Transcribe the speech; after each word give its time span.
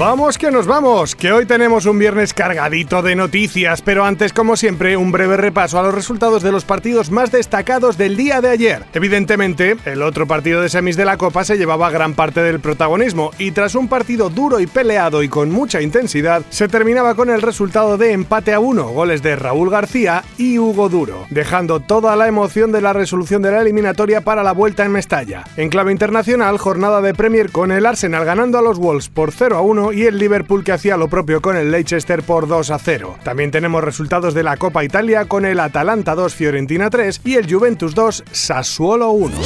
Vamos 0.00 0.38
que 0.38 0.50
nos 0.50 0.66
vamos, 0.66 1.14
que 1.14 1.30
hoy 1.30 1.44
tenemos 1.44 1.84
un 1.84 1.98
viernes 1.98 2.32
cargadito 2.32 3.02
de 3.02 3.14
noticias, 3.14 3.82
pero 3.82 4.06
antes, 4.06 4.32
como 4.32 4.56
siempre, 4.56 4.96
un 4.96 5.12
breve 5.12 5.36
repaso 5.36 5.78
a 5.78 5.82
los 5.82 5.94
resultados 5.94 6.42
de 6.42 6.50
los 6.50 6.64
partidos 6.64 7.10
más 7.10 7.30
destacados 7.30 7.98
del 7.98 8.16
día 8.16 8.40
de 8.40 8.48
ayer. 8.48 8.84
Evidentemente, 8.94 9.76
el 9.84 10.00
otro 10.00 10.26
partido 10.26 10.62
de 10.62 10.70
semis 10.70 10.96
de 10.96 11.04
la 11.04 11.18
Copa 11.18 11.44
se 11.44 11.58
llevaba 11.58 11.90
gran 11.90 12.14
parte 12.14 12.40
del 12.40 12.60
protagonismo 12.60 13.32
y 13.38 13.50
tras 13.50 13.74
un 13.74 13.88
partido 13.88 14.30
duro 14.30 14.58
y 14.58 14.66
peleado 14.66 15.22
y 15.22 15.28
con 15.28 15.50
mucha 15.50 15.82
intensidad, 15.82 16.44
se 16.48 16.66
terminaba 16.66 17.14
con 17.14 17.28
el 17.28 17.42
resultado 17.42 17.98
de 17.98 18.12
empate 18.12 18.54
a 18.54 18.58
uno, 18.58 18.88
goles 18.88 19.22
de 19.22 19.36
Raúl 19.36 19.68
García 19.68 20.24
y 20.38 20.58
Hugo 20.58 20.88
Duro, 20.88 21.26
dejando 21.28 21.78
toda 21.78 22.16
la 22.16 22.26
emoción 22.26 22.72
de 22.72 22.80
la 22.80 22.94
resolución 22.94 23.42
de 23.42 23.50
la 23.50 23.60
eliminatoria 23.60 24.22
para 24.22 24.42
la 24.42 24.52
vuelta 24.52 24.82
en 24.82 24.92
Mestalla. 24.92 25.44
En 25.58 25.68
clave 25.68 25.92
internacional, 25.92 26.56
jornada 26.56 27.02
de 27.02 27.12
Premier 27.12 27.52
con 27.52 27.70
el 27.70 27.84
Arsenal 27.84 28.24
ganando 28.24 28.56
a 28.56 28.62
los 28.62 28.78
Wolves 28.78 29.10
por 29.10 29.32
0 29.32 29.58
a 29.58 29.60
1 29.60 29.89
y 29.92 30.06
el 30.06 30.18
Liverpool 30.18 30.64
que 30.64 30.72
hacía 30.72 30.96
lo 30.96 31.08
propio 31.08 31.40
con 31.40 31.56
el 31.56 31.70
Leicester 31.70 32.22
por 32.22 32.46
2 32.46 32.70
a 32.70 32.78
0. 32.78 33.18
También 33.22 33.50
tenemos 33.50 33.82
resultados 33.82 34.34
de 34.34 34.42
la 34.42 34.56
Copa 34.56 34.84
Italia 34.84 35.26
con 35.26 35.44
el 35.44 35.60
Atalanta 35.60 36.14
2 36.14 36.34
Fiorentina 36.34 36.90
3 36.90 37.20
y 37.24 37.34
el 37.34 37.52
Juventus 37.52 37.94
2 37.94 38.24
Sassuolo 38.30 39.10
1. 39.10 39.36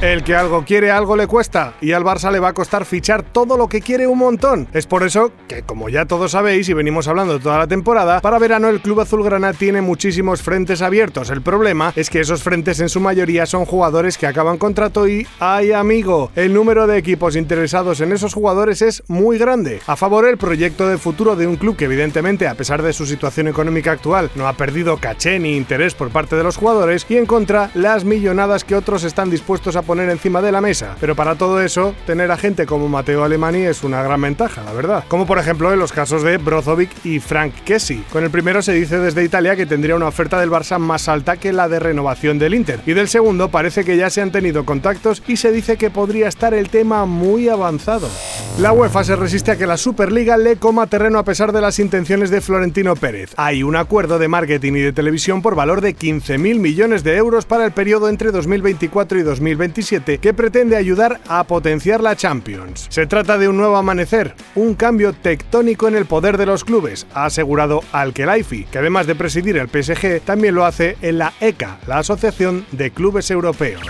El 0.00 0.24
que 0.24 0.34
algo 0.34 0.64
quiere, 0.64 0.90
algo 0.90 1.14
le 1.14 1.26
cuesta, 1.26 1.74
y 1.82 1.92
al 1.92 2.04
Barça 2.04 2.32
le 2.32 2.40
va 2.40 2.48
a 2.48 2.52
costar 2.54 2.86
fichar 2.86 3.22
todo 3.22 3.58
lo 3.58 3.68
que 3.68 3.82
quiere 3.82 4.06
un 4.06 4.16
montón. 4.16 4.66
Es 4.72 4.86
por 4.86 5.02
eso 5.02 5.30
que, 5.46 5.60
como 5.60 5.90
ya 5.90 6.06
todos 6.06 6.30
sabéis 6.30 6.70
y 6.70 6.72
venimos 6.72 7.06
hablando 7.06 7.38
toda 7.38 7.58
la 7.58 7.66
temporada, 7.66 8.22
para 8.22 8.38
verano 8.38 8.70
el 8.70 8.80
club 8.80 9.00
azulgrana 9.00 9.52
tiene 9.52 9.82
muchísimos 9.82 10.40
frentes 10.40 10.80
abiertos. 10.80 11.28
El 11.28 11.42
problema 11.42 11.92
es 11.96 12.08
que 12.08 12.20
esos 12.20 12.42
frentes 12.42 12.80
en 12.80 12.88
su 12.88 12.98
mayoría 12.98 13.44
son 13.44 13.66
jugadores 13.66 14.16
que 14.16 14.26
acaban 14.26 14.56
contrato 14.56 15.06
y, 15.06 15.26
ay 15.38 15.72
amigo, 15.72 16.30
el 16.34 16.54
número 16.54 16.86
de 16.86 16.96
equipos 16.96 17.36
interesados 17.36 18.00
en 18.00 18.12
esos 18.12 18.32
jugadores 18.32 18.80
es 18.80 19.02
muy 19.06 19.36
grande. 19.36 19.82
A 19.86 19.96
favor 19.96 20.24
el 20.24 20.38
proyecto 20.38 20.88
de 20.88 20.96
futuro 20.96 21.36
de 21.36 21.46
un 21.46 21.56
club 21.56 21.76
que 21.76 21.84
evidentemente, 21.84 22.48
a 22.48 22.54
pesar 22.54 22.82
de 22.82 22.94
su 22.94 23.04
situación 23.04 23.48
económica 23.48 23.92
actual, 23.92 24.30
no 24.34 24.48
ha 24.48 24.54
perdido 24.54 24.96
caché 24.96 25.38
ni 25.38 25.58
interés 25.58 25.92
por 25.92 26.08
parte 26.08 26.36
de 26.36 26.44
los 26.44 26.56
jugadores, 26.56 27.04
y 27.10 27.18
en 27.18 27.26
contra 27.26 27.70
las 27.74 28.06
millonadas 28.06 28.64
que 28.64 28.76
otros 28.76 29.04
están 29.04 29.28
dispuestos 29.28 29.76
a 29.76 29.89
poner 29.90 30.08
encima 30.08 30.40
de 30.40 30.52
la 30.52 30.60
mesa. 30.60 30.94
Pero 31.00 31.16
para 31.16 31.34
todo 31.34 31.60
eso, 31.60 31.96
tener 32.06 32.30
a 32.30 32.36
gente 32.36 32.64
como 32.64 32.88
Mateo 32.88 33.24
Alemani 33.24 33.62
es 33.62 33.82
una 33.82 34.00
gran 34.04 34.20
ventaja, 34.20 34.62
la 34.62 34.72
verdad. 34.72 35.02
Como 35.08 35.26
por 35.26 35.40
ejemplo 35.40 35.72
en 35.72 35.80
los 35.80 35.90
casos 35.90 36.22
de 36.22 36.36
Brozovic 36.36 36.90
y 37.04 37.18
Frank 37.18 37.52
Kessi. 37.64 38.04
Con 38.12 38.22
el 38.22 38.30
primero 38.30 38.62
se 38.62 38.72
dice 38.72 39.00
desde 39.00 39.24
Italia 39.24 39.56
que 39.56 39.66
tendría 39.66 39.96
una 39.96 40.06
oferta 40.06 40.38
del 40.38 40.48
Barça 40.48 40.78
más 40.78 41.08
alta 41.08 41.38
que 41.38 41.52
la 41.52 41.68
de 41.68 41.80
renovación 41.80 42.38
del 42.38 42.54
Inter. 42.54 42.78
Y 42.86 42.92
del 42.92 43.08
segundo 43.08 43.48
parece 43.48 43.82
que 43.82 43.96
ya 43.96 44.10
se 44.10 44.22
han 44.22 44.30
tenido 44.30 44.64
contactos 44.64 45.24
y 45.26 45.38
se 45.38 45.50
dice 45.50 45.76
que 45.76 45.90
podría 45.90 46.28
estar 46.28 46.54
el 46.54 46.68
tema 46.68 47.04
muy 47.04 47.48
avanzado. 47.48 48.08
La 48.60 48.72
UEFA 48.72 49.02
se 49.02 49.16
resiste 49.16 49.50
a 49.50 49.56
que 49.56 49.66
la 49.66 49.76
Superliga 49.76 50.36
le 50.36 50.54
coma 50.54 50.86
terreno 50.86 51.18
a 51.18 51.24
pesar 51.24 51.50
de 51.50 51.62
las 51.62 51.80
intenciones 51.80 52.30
de 52.30 52.40
Florentino 52.40 52.94
Pérez. 52.94 53.32
Hay 53.36 53.64
un 53.64 53.74
acuerdo 53.74 54.20
de 54.20 54.28
marketing 54.28 54.74
y 54.74 54.82
de 54.82 54.92
televisión 54.92 55.42
por 55.42 55.56
valor 55.56 55.80
de 55.80 55.96
15.000 55.96 56.60
millones 56.60 57.02
de 57.02 57.16
euros 57.16 57.44
para 57.44 57.64
el 57.64 57.72
periodo 57.72 58.08
entre 58.08 58.30
2024 58.30 59.18
y 59.18 59.22
2025 59.22 59.79
que 60.20 60.34
pretende 60.34 60.76
ayudar 60.76 61.20
a 61.26 61.44
potenciar 61.44 62.02
la 62.02 62.14
Champions. 62.14 62.86
Se 62.90 63.06
trata 63.06 63.38
de 63.38 63.48
un 63.48 63.56
nuevo 63.56 63.76
amanecer, 63.76 64.34
un 64.54 64.74
cambio 64.74 65.14
tectónico 65.14 65.88
en 65.88 65.96
el 65.96 66.04
poder 66.04 66.36
de 66.36 66.46
los 66.46 66.64
clubes, 66.64 67.06
ha 67.14 67.24
asegurado 67.24 67.82
Al-Khelaifi, 67.92 68.64
que 68.64 68.78
además 68.78 69.06
de 69.06 69.14
presidir 69.14 69.56
el 69.56 69.68
PSG, 69.68 70.20
también 70.20 70.54
lo 70.54 70.66
hace 70.66 70.96
en 71.00 71.18
la 71.18 71.32
ECA, 71.40 71.78
la 71.86 71.98
Asociación 71.98 72.66
de 72.72 72.90
Clubes 72.90 73.30
Europeos. 73.30 73.82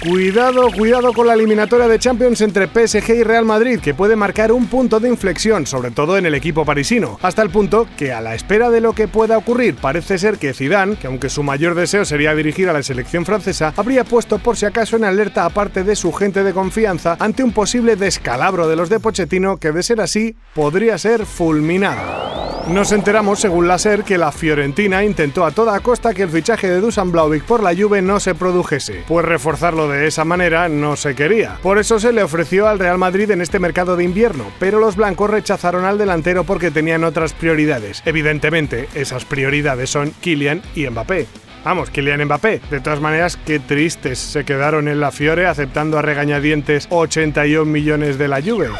Cuidado, 0.00 0.70
cuidado 0.70 1.12
con 1.12 1.26
la 1.26 1.34
eliminatoria 1.34 1.88
de 1.88 1.98
Champions 1.98 2.40
entre 2.40 2.68
PSG 2.68 3.16
y 3.16 3.22
Real 3.24 3.44
Madrid, 3.44 3.80
que 3.80 3.94
puede 3.94 4.14
marcar 4.14 4.52
un 4.52 4.68
punto 4.68 5.00
de 5.00 5.08
inflexión, 5.08 5.66
sobre 5.66 5.90
todo 5.90 6.16
en 6.16 6.24
el 6.24 6.36
equipo 6.36 6.64
parisino, 6.64 7.18
hasta 7.20 7.42
el 7.42 7.50
punto 7.50 7.88
que 7.96 8.12
a 8.12 8.20
la 8.20 8.36
espera 8.36 8.70
de 8.70 8.80
lo 8.80 8.92
que 8.92 9.08
pueda 9.08 9.36
ocurrir, 9.36 9.74
parece 9.74 10.16
ser 10.16 10.38
que 10.38 10.54
Zidane, 10.54 10.94
que 10.94 11.08
aunque 11.08 11.28
su 11.28 11.42
mayor 11.42 11.74
deseo 11.74 12.04
sería 12.04 12.32
dirigir 12.36 12.68
a 12.68 12.72
la 12.72 12.84
selección 12.84 13.26
francesa, 13.26 13.74
habría 13.76 14.04
puesto 14.04 14.38
por 14.38 14.56
si 14.56 14.66
acaso 14.66 14.96
en 14.96 15.02
alerta 15.02 15.44
a 15.44 15.50
parte 15.50 15.82
de 15.82 15.96
su 15.96 16.12
gente 16.12 16.44
de 16.44 16.54
confianza 16.54 17.16
ante 17.18 17.42
un 17.42 17.50
posible 17.50 17.96
descalabro 17.96 18.68
de 18.68 18.76
los 18.76 18.90
de 18.90 19.00
Pochettino 19.00 19.56
que 19.56 19.72
de 19.72 19.82
ser 19.82 20.00
así 20.00 20.36
podría 20.54 20.96
ser 20.96 21.26
fulminado. 21.26 22.27
Nos 22.66 22.92
enteramos, 22.92 23.40
según 23.40 23.66
la 23.66 23.78
SER, 23.78 24.04
que 24.04 24.18
la 24.18 24.32
Fiorentina 24.32 25.04
intentó 25.04 25.44
a 25.44 25.52
toda 25.52 25.80
costa 25.80 26.12
que 26.12 26.24
el 26.24 26.28
fichaje 26.28 26.68
de 26.68 26.80
Dusan 26.80 27.10
Blauvik 27.10 27.44
por 27.44 27.62
la 27.62 27.74
Juve 27.74 28.02
no 28.02 28.20
se 28.20 28.34
produjese, 28.34 29.04
pues 29.08 29.24
reforzarlo 29.24 29.88
de 29.88 30.06
esa 30.06 30.24
manera 30.24 30.68
no 30.68 30.96
se 30.96 31.14
quería. 31.14 31.58
Por 31.62 31.78
eso 31.78 31.98
se 31.98 32.12
le 32.12 32.22
ofreció 32.22 32.68
al 32.68 32.78
Real 32.78 32.98
Madrid 32.98 33.30
en 33.30 33.40
este 33.40 33.58
mercado 33.58 33.96
de 33.96 34.04
invierno, 34.04 34.44
pero 34.58 34.80
los 34.80 34.96
blancos 34.96 35.30
rechazaron 35.30 35.84
al 35.84 35.96
delantero 35.96 36.44
porque 36.44 36.70
tenían 36.70 37.04
otras 37.04 37.32
prioridades. 37.32 38.02
Evidentemente, 38.04 38.88
esas 38.94 39.24
prioridades 39.24 39.88
son 39.88 40.12
Kylian 40.20 40.62
y 40.74 40.88
Mbappé. 40.88 41.47
Vamos, 41.68 41.90
Kylian 41.90 42.24
Mbappé. 42.24 42.62
De 42.70 42.80
todas 42.80 42.98
maneras, 42.98 43.36
qué 43.44 43.58
tristes 43.58 44.18
se 44.18 44.42
quedaron 44.46 44.88
en 44.88 45.00
la 45.00 45.10
Fiore 45.10 45.44
aceptando 45.44 45.98
a 45.98 46.02
regañadientes 46.02 46.86
81 46.88 47.66
millones 47.66 48.16
de 48.16 48.26
la 48.26 48.40
Juve. 48.40 48.70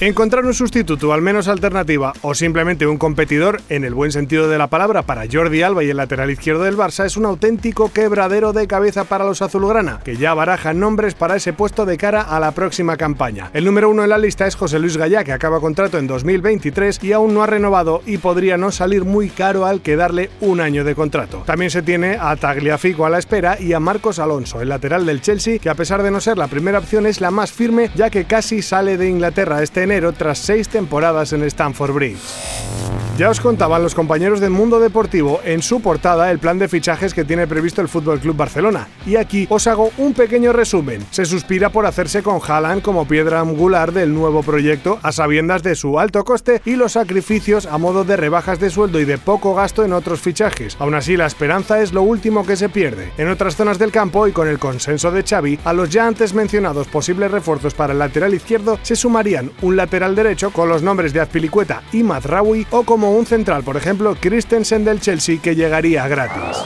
Encontrar 0.00 0.44
un 0.44 0.52
sustituto, 0.52 1.12
al 1.12 1.22
menos 1.22 1.46
alternativa, 1.46 2.12
o 2.22 2.34
simplemente 2.34 2.88
un 2.88 2.98
competidor, 2.98 3.60
en 3.68 3.84
el 3.84 3.94
buen 3.94 4.10
sentido 4.10 4.48
de 4.48 4.58
la 4.58 4.66
palabra, 4.66 5.02
para 5.02 5.22
Jordi 5.30 5.62
Alba 5.62 5.84
y 5.84 5.90
el 5.90 5.96
lateral 5.96 6.32
izquierdo 6.32 6.64
del 6.64 6.76
Barça 6.76 7.06
es 7.06 7.16
un 7.16 7.24
auténtico 7.24 7.92
quebradero 7.92 8.52
de 8.52 8.66
cabeza 8.66 9.04
para 9.04 9.24
los 9.24 9.40
azulgrana, 9.40 10.00
que 10.04 10.16
ya 10.16 10.34
barajan 10.34 10.80
nombres 10.80 11.14
para 11.14 11.36
ese 11.36 11.52
puesto 11.52 11.86
de 11.86 11.96
cara 11.96 12.22
a 12.22 12.40
la 12.40 12.50
próxima 12.50 12.96
campaña. 12.96 13.50
El 13.54 13.64
número 13.64 13.88
uno 13.88 14.02
en 14.02 14.10
la 14.10 14.18
lista 14.18 14.48
es 14.48 14.56
José 14.56 14.80
Luis 14.80 14.96
Gallá, 14.96 15.22
que 15.22 15.32
acaba 15.32 15.60
contrato 15.60 15.98
en 15.98 16.08
2023 16.08 17.04
y 17.04 17.12
aún 17.12 17.32
no 17.32 17.44
ha 17.44 17.46
renovado 17.46 18.02
y 18.04 18.18
podría 18.18 18.56
no 18.56 18.72
salir 18.72 19.04
muy 19.04 19.28
caro 19.28 19.64
al 19.64 19.80
quedarle 19.80 20.28
un 20.40 20.60
año 20.60 20.82
de 20.82 20.96
contrato. 20.96 21.44
También 21.46 21.70
se 21.70 21.82
tiene 21.82 22.18
a 22.30 22.36
Tagliafico 22.36 23.04
a 23.04 23.10
la 23.10 23.18
espera 23.18 23.60
y 23.60 23.72
a 23.72 23.80
Marcos 23.80 24.18
Alonso, 24.18 24.60
el 24.60 24.68
lateral 24.68 25.06
del 25.06 25.20
Chelsea, 25.20 25.58
que 25.58 25.70
a 25.70 25.74
pesar 25.74 26.02
de 26.02 26.10
no 26.10 26.20
ser 26.20 26.38
la 26.38 26.48
primera 26.48 26.78
opción 26.78 27.06
es 27.06 27.20
la 27.20 27.30
más 27.30 27.52
firme 27.52 27.90
ya 27.94 28.10
que 28.10 28.24
casi 28.24 28.62
sale 28.62 28.96
de 28.96 29.08
Inglaterra 29.08 29.62
este 29.62 29.82
enero 29.82 30.12
tras 30.12 30.38
seis 30.38 30.68
temporadas 30.68 31.32
en 31.32 31.42
Stamford 31.42 31.92
Bridge. 31.92 33.03
Ya 33.16 33.30
os 33.30 33.38
contaban 33.38 33.80
los 33.80 33.94
compañeros 33.94 34.40
del 34.40 34.50
Mundo 34.50 34.80
Deportivo 34.80 35.40
en 35.44 35.62
su 35.62 35.80
portada 35.80 36.32
el 36.32 36.40
plan 36.40 36.58
de 36.58 36.66
fichajes 36.66 37.14
que 37.14 37.24
tiene 37.24 37.46
previsto 37.46 37.80
el 37.80 37.86
Fútbol 37.86 38.18
Club 38.18 38.36
Barcelona. 38.36 38.88
Y 39.06 39.14
aquí 39.14 39.46
os 39.50 39.68
hago 39.68 39.92
un 39.98 40.14
pequeño 40.14 40.52
resumen. 40.52 41.06
Se 41.12 41.24
suspira 41.24 41.70
por 41.70 41.86
hacerse 41.86 42.24
con 42.24 42.40
Haaland 42.44 42.82
como 42.82 43.06
piedra 43.06 43.38
angular 43.38 43.92
del 43.92 44.12
nuevo 44.12 44.42
proyecto, 44.42 44.98
a 45.02 45.12
sabiendas 45.12 45.62
de 45.62 45.76
su 45.76 46.00
alto 46.00 46.24
coste 46.24 46.60
y 46.64 46.74
los 46.74 46.92
sacrificios 46.92 47.66
a 47.66 47.78
modo 47.78 48.02
de 48.02 48.16
rebajas 48.16 48.58
de 48.58 48.68
sueldo 48.68 48.98
y 48.98 49.04
de 49.04 49.16
poco 49.16 49.54
gasto 49.54 49.84
en 49.84 49.92
otros 49.92 50.20
fichajes. 50.20 50.76
Aún 50.80 50.96
así, 50.96 51.16
la 51.16 51.26
esperanza 51.26 51.80
es 51.80 51.92
lo 51.92 52.02
último 52.02 52.44
que 52.44 52.56
se 52.56 52.68
pierde. 52.68 53.12
En 53.16 53.28
otras 53.28 53.54
zonas 53.54 53.78
del 53.78 53.92
campo 53.92 54.26
y 54.26 54.32
con 54.32 54.48
el 54.48 54.58
consenso 54.58 55.12
de 55.12 55.22
Xavi, 55.22 55.60
a 55.64 55.72
los 55.72 55.88
ya 55.88 56.08
antes 56.08 56.34
mencionados 56.34 56.88
posibles 56.88 57.30
refuerzos 57.30 57.74
para 57.74 57.92
el 57.92 58.00
lateral 58.00 58.34
izquierdo 58.34 58.80
se 58.82 58.96
sumarían 58.96 59.52
un 59.62 59.76
lateral 59.76 60.16
derecho 60.16 60.50
con 60.50 60.68
los 60.68 60.82
nombres 60.82 61.12
de 61.12 61.20
Azpilicueta 61.20 61.84
y 61.92 62.02
Mazraoui 62.02 62.66
o 62.70 62.82
un 63.10 63.26
central, 63.26 63.62
por 63.62 63.76
ejemplo, 63.76 64.16
Christensen 64.20 64.84
del 64.84 65.00
Chelsea, 65.00 65.40
que 65.42 65.54
llegaría 65.54 66.06
gratis. 66.08 66.58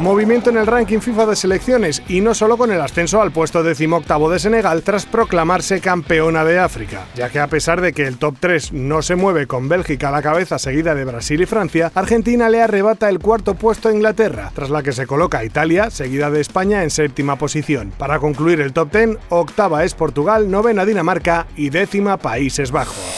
Movimiento 0.00 0.48
en 0.48 0.56
el 0.56 0.66
ranking 0.66 1.00
FIFA 1.00 1.26
de 1.26 1.36
selecciones 1.36 2.02
y 2.08 2.22
no 2.22 2.34
solo 2.34 2.56
con 2.56 2.72
el 2.72 2.80
ascenso 2.80 3.20
al 3.20 3.32
puesto 3.32 3.62
decimoctavo 3.62 4.30
de 4.30 4.38
Senegal 4.38 4.82
tras 4.82 5.04
proclamarse 5.04 5.80
campeona 5.80 6.42
de 6.42 6.58
África, 6.58 7.04
ya 7.14 7.28
que 7.28 7.38
a 7.38 7.48
pesar 7.48 7.82
de 7.82 7.92
que 7.92 8.06
el 8.06 8.16
top 8.16 8.36
3 8.40 8.72
no 8.72 9.02
se 9.02 9.14
mueve 9.14 9.46
con 9.46 9.68
Bélgica 9.68 10.08
a 10.08 10.12
la 10.12 10.22
cabeza 10.22 10.58
seguida 10.58 10.94
de 10.94 11.04
Brasil 11.04 11.42
y 11.42 11.46
Francia, 11.46 11.92
Argentina 11.94 12.48
le 12.48 12.62
arrebata 12.62 13.10
el 13.10 13.18
cuarto 13.18 13.54
puesto 13.54 13.90
a 13.90 13.92
Inglaterra, 13.92 14.50
tras 14.54 14.70
la 14.70 14.82
que 14.82 14.92
se 14.92 15.06
coloca 15.06 15.44
Italia, 15.44 15.90
seguida 15.90 16.30
de 16.30 16.40
España 16.40 16.82
en 16.82 16.88
séptima 16.88 17.36
posición. 17.36 17.92
Para 17.98 18.20
concluir 18.20 18.62
el 18.62 18.72
top 18.72 18.92
10, 18.92 19.18
octava 19.28 19.84
es 19.84 19.92
Portugal, 19.92 20.50
novena 20.50 20.86
Dinamarca 20.86 21.46
y 21.56 21.68
décima 21.68 22.16
Países 22.16 22.70
Bajos. 22.70 23.09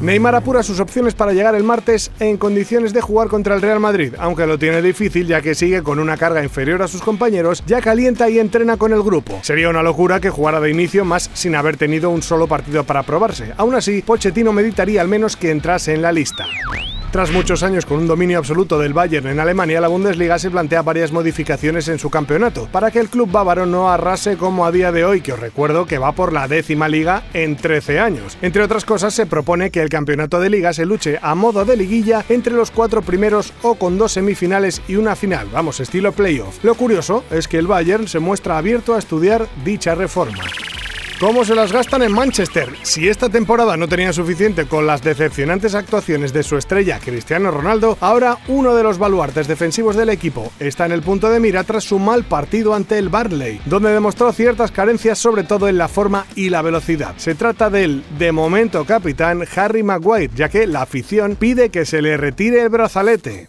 Neymar 0.00 0.34
apura 0.34 0.62
sus 0.62 0.80
opciones 0.80 1.12
para 1.12 1.34
llegar 1.34 1.54
el 1.54 1.62
martes 1.62 2.10
en 2.20 2.38
condiciones 2.38 2.94
de 2.94 3.02
jugar 3.02 3.28
contra 3.28 3.54
el 3.54 3.60
Real 3.60 3.80
Madrid, 3.80 4.14
aunque 4.18 4.46
lo 4.46 4.58
tiene 4.58 4.80
difícil 4.80 5.26
ya 5.26 5.42
que 5.42 5.54
sigue 5.54 5.82
con 5.82 5.98
una 5.98 6.16
carga 6.16 6.42
inferior 6.42 6.80
a 6.80 6.88
sus 6.88 7.02
compañeros, 7.02 7.62
ya 7.66 7.82
calienta 7.82 8.30
y 8.30 8.38
entrena 8.38 8.78
con 8.78 8.94
el 8.94 9.02
grupo. 9.02 9.38
Sería 9.42 9.68
una 9.68 9.82
locura 9.82 10.18
que 10.18 10.30
jugara 10.30 10.58
de 10.58 10.70
inicio 10.70 11.04
más 11.04 11.28
sin 11.34 11.54
haber 11.54 11.76
tenido 11.76 12.08
un 12.08 12.22
solo 12.22 12.46
partido 12.46 12.84
para 12.84 13.02
probarse. 13.02 13.52
Aún 13.58 13.74
así, 13.74 14.00
Pochettino 14.00 14.54
meditaría 14.54 15.02
al 15.02 15.08
menos 15.08 15.36
que 15.36 15.50
entrase 15.50 15.92
en 15.92 16.00
la 16.00 16.12
lista. 16.12 16.46
Tras 17.10 17.32
muchos 17.32 17.64
años 17.64 17.86
con 17.86 17.98
un 17.98 18.06
dominio 18.06 18.38
absoluto 18.38 18.78
del 18.78 18.92
Bayern 18.92 19.26
en 19.26 19.40
Alemania, 19.40 19.80
la 19.80 19.88
Bundesliga 19.88 20.38
se 20.38 20.48
plantea 20.48 20.82
varias 20.82 21.10
modificaciones 21.10 21.88
en 21.88 21.98
su 21.98 22.08
campeonato 22.08 22.68
para 22.70 22.92
que 22.92 23.00
el 23.00 23.08
club 23.08 23.28
bávaro 23.28 23.66
no 23.66 23.90
arrase 23.90 24.36
como 24.36 24.64
a 24.64 24.70
día 24.70 24.92
de 24.92 25.04
hoy, 25.04 25.20
que 25.20 25.32
os 25.32 25.40
recuerdo 25.40 25.86
que 25.86 25.98
va 25.98 26.12
por 26.12 26.32
la 26.32 26.46
décima 26.46 26.86
liga 26.86 27.24
en 27.34 27.56
13 27.56 27.98
años. 27.98 28.38
Entre 28.42 28.62
otras 28.62 28.84
cosas, 28.84 29.12
se 29.12 29.26
propone 29.26 29.72
que 29.72 29.82
el 29.82 29.88
campeonato 29.88 30.38
de 30.38 30.50
liga 30.50 30.72
se 30.72 30.86
luche 30.86 31.18
a 31.20 31.34
modo 31.34 31.64
de 31.64 31.76
liguilla 31.76 32.24
entre 32.28 32.54
los 32.54 32.70
cuatro 32.70 33.02
primeros 33.02 33.52
o 33.62 33.74
con 33.74 33.98
dos 33.98 34.12
semifinales 34.12 34.80
y 34.86 34.94
una 34.94 35.16
final, 35.16 35.48
vamos, 35.52 35.80
estilo 35.80 36.12
playoff. 36.12 36.62
Lo 36.62 36.76
curioso 36.76 37.24
es 37.32 37.48
que 37.48 37.58
el 37.58 37.66
Bayern 37.66 38.06
se 38.06 38.20
muestra 38.20 38.56
abierto 38.56 38.94
a 38.94 39.00
estudiar 39.00 39.48
dicha 39.64 39.96
reforma. 39.96 40.44
¿Cómo 41.20 41.44
se 41.44 41.54
las 41.54 41.70
gastan 41.70 42.00
en 42.00 42.12
Manchester? 42.12 42.70
Si 42.82 43.06
esta 43.06 43.28
temporada 43.28 43.76
no 43.76 43.88
tenían 43.88 44.14
suficiente 44.14 44.64
con 44.64 44.86
las 44.86 45.02
decepcionantes 45.02 45.74
actuaciones 45.74 46.32
de 46.32 46.42
su 46.42 46.56
estrella 46.56 46.98
Cristiano 46.98 47.50
Ronaldo, 47.50 47.98
ahora 48.00 48.38
uno 48.48 48.74
de 48.74 48.82
los 48.82 48.96
baluartes 48.96 49.46
defensivos 49.46 49.96
del 49.96 50.08
equipo 50.08 50.50
está 50.58 50.86
en 50.86 50.92
el 50.92 51.02
punto 51.02 51.28
de 51.28 51.38
mira 51.38 51.62
tras 51.64 51.84
su 51.84 51.98
mal 51.98 52.24
partido 52.24 52.72
ante 52.72 52.96
el 52.96 53.10
Barley, 53.10 53.60
donde 53.66 53.92
demostró 53.92 54.32
ciertas 54.32 54.70
carencias 54.70 55.18
sobre 55.18 55.44
todo 55.44 55.68
en 55.68 55.76
la 55.76 55.88
forma 55.88 56.24
y 56.36 56.48
la 56.48 56.62
velocidad. 56.62 57.12
Se 57.18 57.34
trata 57.34 57.68
del, 57.68 58.02
de 58.18 58.32
momento, 58.32 58.86
capitán 58.86 59.44
Harry 59.54 59.82
Maguire, 59.82 60.32
ya 60.34 60.48
que 60.48 60.66
la 60.66 60.80
afición 60.80 61.36
pide 61.36 61.68
que 61.68 61.84
se 61.84 62.00
le 62.00 62.16
retire 62.16 62.62
el 62.62 62.70
brazalete. 62.70 63.46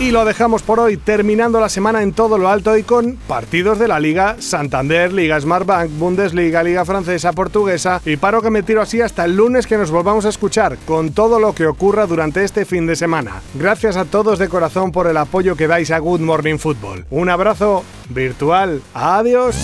Y 0.00 0.12
lo 0.12 0.24
dejamos 0.24 0.62
por 0.62 0.78
hoy, 0.78 0.96
terminando 0.96 1.58
la 1.58 1.68
semana 1.68 2.04
en 2.04 2.12
todo 2.12 2.38
lo 2.38 2.48
alto 2.48 2.76
y 2.76 2.84
con 2.84 3.16
partidos 3.26 3.80
de 3.80 3.88
la 3.88 3.98
Liga 3.98 4.36
Santander, 4.38 5.12
Liga 5.12 5.40
Smartbank, 5.40 5.90
Bundesliga, 5.98 6.62
Liga 6.62 6.84
Francesa, 6.84 7.32
Portuguesa. 7.32 8.00
Y 8.04 8.16
paro 8.16 8.40
que 8.40 8.50
me 8.50 8.62
tiro 8.62 8.80
así 8.80 9.00
hasta 9.00 9.24
el 9.24 9.34
lunes 9.34 9.66
que 9.66 9.76
nos 9.76 9.90
volvamos 9.90 10.24
a 10.24 10.28
escuchar 10.28 10.78
con 10.86 11.10
todo 11.12 11.40
lo 11.40 11.52
que 11.52 11.66
ocurra 11.66 12.06
durante 12.06 12.44
este 12.44 12.64
fin 12.64 12.86
de 12.86 12.94
semana. 12.94 13.42
Gracias 13.54 13.96
a 13.96 14.04
todos 14.04 14.38
de 14.38 14.48
corazón 14.48 14.92
por 14.92 15.08
el 15.08 15.16
apoyo 15.16 15.56
que 15.56 15.66
dais 15.66 15.90
a 15.90 15.98
Good 15.98 16.20
Morning 16.20 16.58
Football. 16.58 17.04
Un 17.10 17.28
abrazo 17.28 17.82
virtual. 18.08 18.80
Adiós. 18.94 19.56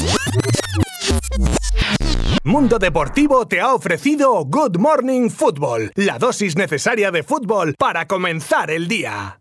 Mundo 2.43 2.81
Deportivo 2.81 3.47
te 3.47 3.61
ha 3.61 3.73
ofrecido 3.73 4.45
Good 4.45 4.79
Morning 4.79 5.31
Football, 5.31 5.93
la 5.95 6.19
dosis 6.19 6.57
necesaria 6.57 7.13
de 7.13 7.23
fútbol 7.23 7.75
para 7.79 8.09
comenzar 8.09 8.73
el 8.73 8.89
día. 8.89 9.39